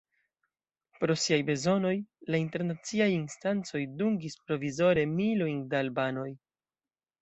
Pro 1.03 1.15
siaj 1.23 1.39
bezonoj, 1.49 1.91
la 2.35 2.41
internaciaj 2.45 3.11
instancoj 3.19 3.85
dungis 4.03 4.43
provizore 4.43 5.09
milojn 5.17 5.65
da 5.73 5.87
albanoj. 5.89 6.31